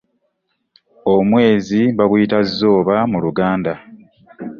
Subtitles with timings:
[1.15, 3.73] Omwezi baguyita zzooba mu luganda.